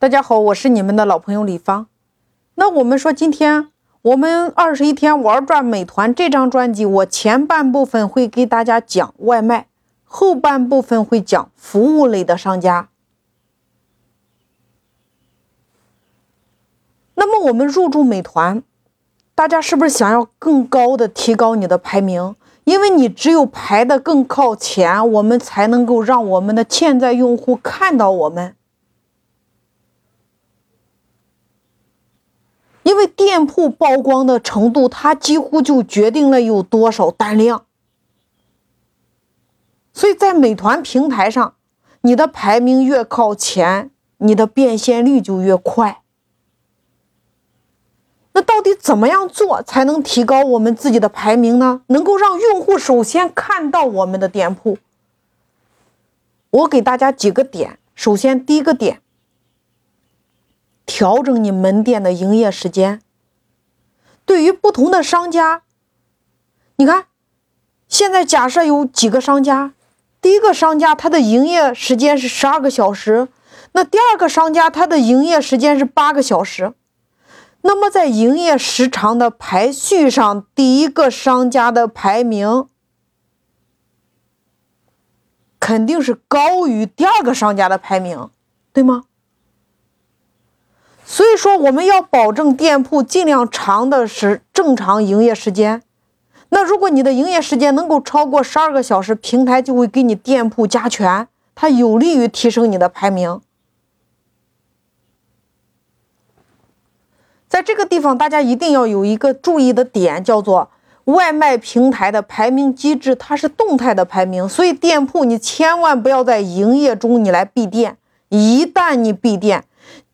[0.00, 1.88] 大家好，我是你们的老朋友李芳。
[2.54, 3.70] 那我们说，今天
[4.02, 9.66] 我们二十一天玩转美团这张专辑，我前半部分会给大家讲外卖，
[10.04, 12.90] 后半部分会讲服务类的商家。
[17.16, 18.62] 那么我们入驻美团，
[19.34, 22.36] 大家是不是想要更高的提高你的排名？
[22.62, 28.54] 因为你只有排的更靠前，我们才能够让我们的潜在用户看到我们。
[32.88, 37.66] 因为店铺曝光的程度，它几乎就决定了有多少单量。
[39.92, 41.54] 所以在美团平台上，
[42.00, 46.00] 你的排名越靠前，你的变现率就越快。
[48.32, 51.82] 那到底怎么样做才能提高我们自己的排名呢？
[51.88, 54.78] 能够让用户首先看到我们的店铺？
[56.48, 57.78] 我给大家几个点。
[57.94, 59.02] 首先，第一个点。
[60.88, 63.02] 调整你门店的营业时间。
[64.24, 65.62] 对于不同的商家，
[66.76, 67.04] 你看，
[67.86, 69.74] 现在假设有几个商家，
[70.22, 73.28] 第一个商家他的营业时间是十二个小时，
[73.72, 76.72] 那第二个商家他的营业时间是八个小时。
[77.60, 82.68] 那么在营业时长的排序上，第一个商家的排名
[85.60, 88.30] 肯定是高于第二个商家的排名，
[88.72, 89.04] 对吗？
[91.10, 95.82] 所以说，我们要保证店铺尽量长的是正常营业时间。
[96.50, 103.40] 那如果你的营业时间能够超过十二个小时，平台就会给你店铺加权，它有利于提升你的排名。
[107.48, 110.70] 在这个地方，大家一定要有一个注意的点，叫做
[111.04, 117.96] 外卖平台的排名机制，它是动态的排名，所以店铺你千万不要在营业中你来闭店，
[118.28, 119.64] 一旦你闭店。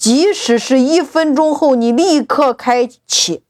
[0.00, 3.42] 即使是一分钟后你立刻开启，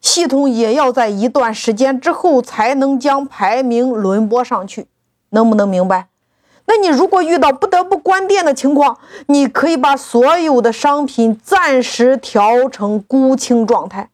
[0.00, 4.86] 系统也要在一段时间之后才能将排名轮播上去，
[5.28, 6.08] 能不能明白？
[6.64, 14.08] 那你如果遇到不得不关店的情况，你可以把所有的商品暂时调成孤清状态，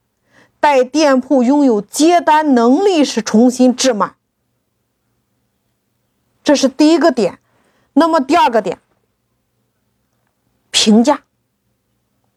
[0.59, 4.16] 待店铺拥有接单能力时重新置满。
[6.43, 7.38] 这是第一个点。
[7.93, 8.81] 那么第二个点，
[10.72, 11.22] 评价。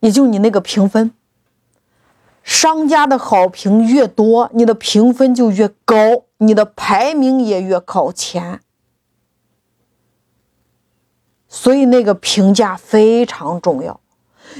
[0.02, 1.12] 也就你那个评分，
[2.42, 8.62] 商家的好评越多，你的评分就越高，你的排名也越靠前。
[11.48, 14.00] 所以那个评价非常重要。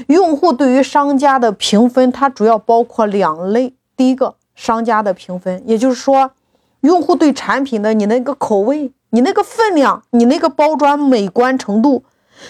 [0.08, 6.32] 用户对于商家的评分，它主要包括两类：第一个，商家的评分，也就是说，
[6.80, 12.04] 用户对产品的你那个口味、你那个分量、你那个包装美观程度，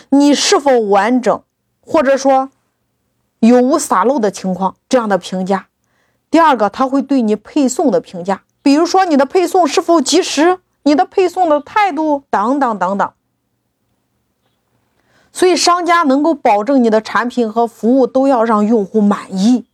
[0.08, 1.42] 你是否完整，
[1.80, 2.50] 或者说。
[3.48, 5.66] 有无洒漏的情况，这样的评价。
[6.30, 13.12] 第二个，他会对你配送的评价，比如说你的配送是否及时，你的配送的态度等等等等。
[15.32, 19.66] 所以，商家能够保证你的产品和服务都要让用户满意。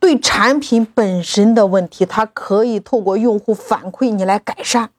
[0.00, 4.90] 对产品本身的问题，它可以透过用户反馈你来改善。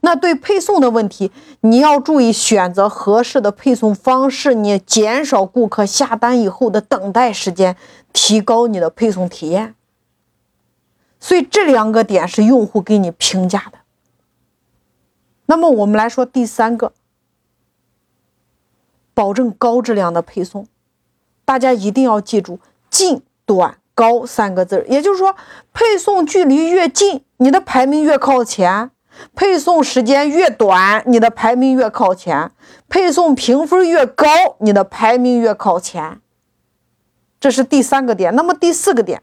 [0.00, 7.76] 那对配送的问题，你要注意选择合适的配送方式，你减少顾客下单以后的等待时间，
[8.12, 9.74] 提高你的配送体验。
[11.20, 13.78] 所以这两个点是用户给你评价的。
[15.46, 16.92] 那么我们来说第三个，
[19.14, 20.68] 保证高质量的配送，
[21.44, 25.34] 大家一定要记住“近、短、高”三个字也就是说，
[25.72, 28.92] 配送距离越近，你的排名越靠前。
[29.34, 32.50] 配送时间越短，你的排名越靠前；
[32.88, 34.26] 配送评分越高，
[34.58, 36.20] 你的排名越靠前。
[37.40, 38.34] 这是第三个点。
[38.34, 39.22] 那么第四个点，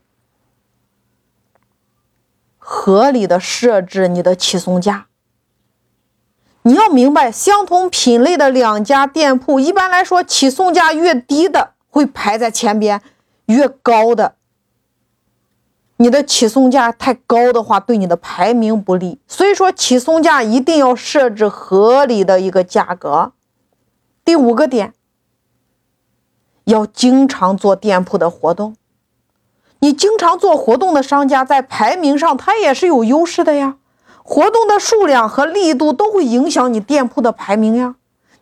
[2.57, 5.07] 合理的设置你的起送价。
[6.63, 13.01] 你要明白，相同品类的两家店铺，一般来说，起送价越低的会排在前边，
[13.45, 14.35] 越高的。
[15.97, 19.17] 你的起送价太高的话，对你的排名不利。
[19.27, 23.31] 所以说，起送价一定要设置合理的一个价格。
[24.25, 24.93] 第五个点，
[26.65, 28.75] 要经常做店铺的活动。
[29.79, 33.77] 你经常做活动的商家，在排名上他也是有优势的呀。
[34.21, 37.95] 活动的数量和力度都会影响你店铺的排名呀。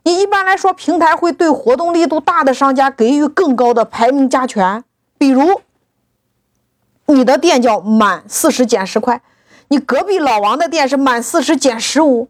[0.03, 4.83] 你一般来说，平台会对活动力度大的商家给予更高的排名加权，
[5.19, 5.61] 比如。
[7.05, 9.21] 你的店叫满四十减十块，
[9.67, 12.29] 你隔壁老王的店是满四十减十五，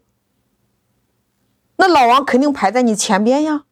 [1.78, 3.64] 那老王肯定排在你前边呀。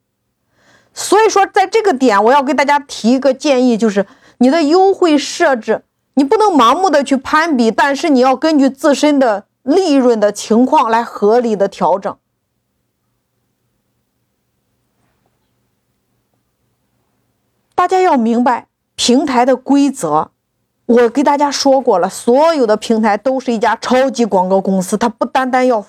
[0.93, 4.05] 所以说，在这个点，我要给大家提一个建议，就是
[4.39, 5.83] 你的优惠设置，
[6.15, 12.17] 你不能盲目的去攀比，但是你要根据自身的利润的情况来合理的调整。
[17.73, 20.31] 大家要明白平台的规则，
[20.91, 25.85] 我给大家说过了，所有的平台都是一家超级广告公司，它不单单要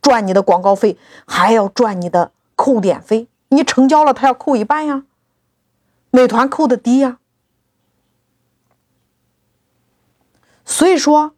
[0.00, 0.96] 赚你的广告费，
[1.26, 3.28] 还要赚你的扣点费。
[3.50, 5.04] 你成交了，它要扣一半呀。
[6.10, 7.18] 美团扣的低呀，
[10.64, 11.32] 所以说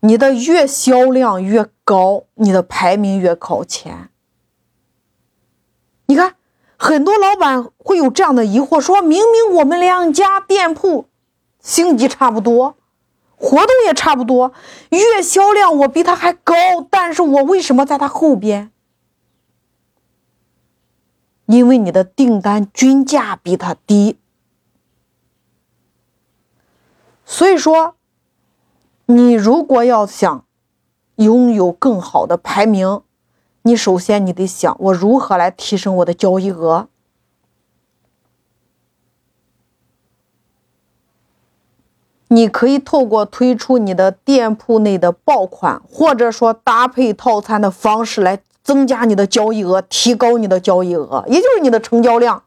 [0.00, 4.08] 你的月销量越高，你的排名越靠前。
[6.06, 6.36] 你看。
[6.78, 11.06] 很多老板会有这样的疑惑：说明明我们两家店铺
[11.66, 12.76] 星级差不多，
[13.34, 14.52] 活动也差不多，
[14.90, 16.54] 月销量我比他还高，
[16.88, 18.70] 但是我为什么在他后边？
[21.46, 24.16] 因为你的订单均价比他低。
[27.24, 27.96] 所以说，
[29.06, 30.44] 你如果要想
[31.16, 33.02] 拥有更好的排名，
[33.62, 36.88] 你首先你得想，我如何来提升我的交易额？
[42.36, 52.42] 你可以透过推出你的店铺内的爆款，或者说搭配套餐的方式来增加你的交易额，提高你的交易额，也就是你的成交量。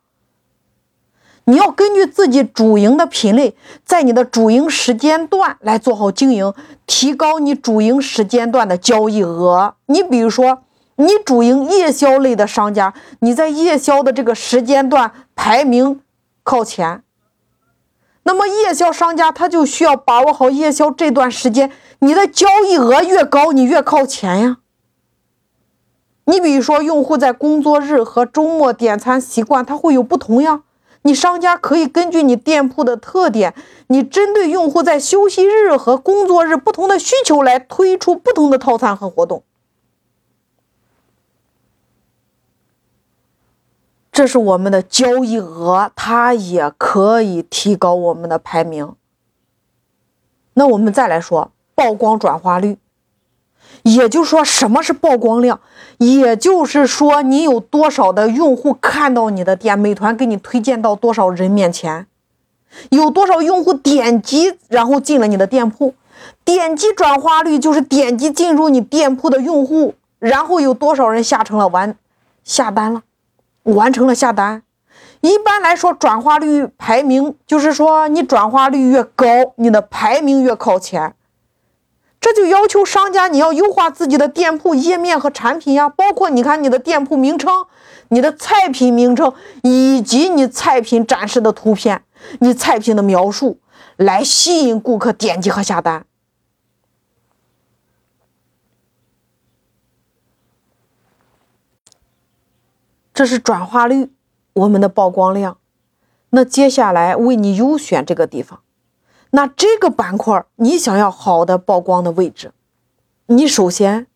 [1.45, 6.53] 你要根据自己主营的品类，在你的主营时间段来做好经营，
[6.85, 9.73] 提高你主营时间段的交易额。
[9.87, 10.59] 你比如说。
[11.01, 16.01] 你主营夜宵类的商家，你在夜宵的这个时间段排名
[16.43, 17.03] 靠前，
[18.29, 24.57] 那么夜宵商家他就需要把握好夜宵这段时间，你的交易额越高，你越靠前呀。
[26.25, 30.61] 你比如说，用户在工作日和周末点餐习惯，它会有不同呀。
[31.01, 33.55] 你商家可以根据你店铺的特点，
[33.87, 39.41] 你针对用户在休息日和工作日不同的需求来推出不同的套餐和活动。
[44.19, 48.95] 这是我们的交易额，它也可以提高我们的排名。
[50.55, 52.77] 那我们再来说曝光转化率，
[53.83, 55.61] 也就是说，什么是曝光量？
[55.99, 62.05] 也就是说，你有多少的用户看到你的店，美团给你推荐到多少人面前，
[62.89, 65.95] 有多少用户点击，然后进了你的店铺。
[66.43, 71.95] 点击转化率就是点击进入你店铺的用户，然后有多少人下成了完
[72.43, 73.03] 下单了。
[73.75, 74.63] 完成了下单，
[75.21, 79.25] 一般来说，转化率排名就是说，你转化率越高，
[79.55, 81.13] 你的排名越靠前。
[82.21, 87.65] 这就要求商家你要优化自己的店铺页面和产品呀，包括你看你的店铺名称、
[88.09, 89.33] 你的菜品名称
[89.63, 92.03] 以及你菜品展示的图片、
[92.39, 93.59] 你菜品的描述，
[93.95, 96.03] 来吸引顾客点击和下单。
[103.19, 104.11] 这是转化率，
[104.53, 105.57] 我们的曝光量。
[106.29, 108.61] 那接下来为你优选这个地方，
[109.31, 112.53] 那这个板块你想要好的曝光的位置，
[113.25, 114.07] 你首先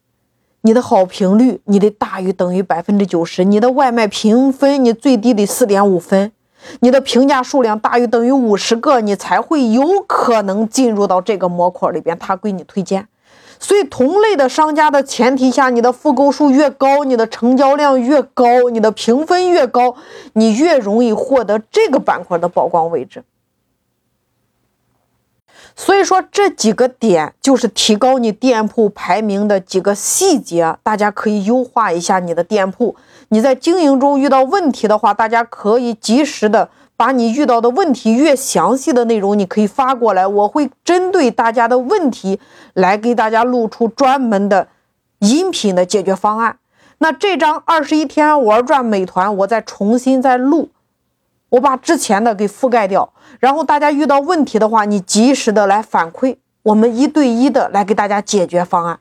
[0.61, 6.31] 你的好评率你得大于等于百分之九十，你的外卖评分你最低得四点五分，
[6.79, 13.09] 你的评价数量大于等于五十个，你才会有可能进入到这个模块里边，他给你推荐。
[13.65, 19.95] 所以，同类的商家的前提下，你的复购数越高，你的成交量越高，你的评分越高，
[20.33, 23.23] 你越容易获得这个板块的曝光位置。
[25.77, 32.97] 所以说，这几个点就是提高你店铺排名的几个细节，大家可以优化一下你的店铺。
[33.29, 36.69] 你在经营中遇到问题的话，大家可以及时的。
[37.03, 42.39] 把你遇到的问题越详细的内容，你可以发过来，我会针对大家的问题
[42.75, 44.69] 来给大家录出专门的
[45.19, 46.59] 音频的解决方案。
[46.99, 50.69] 那这张二十一天玩转美团，我再重新再录，
[51.49, 58.97] 我把之前的给覆盖掉，然后大家遇到问题的话，你及时的来反馈，我们一对一的来给大家解决方案。